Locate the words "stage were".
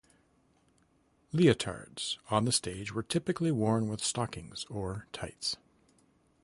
2.51-3.03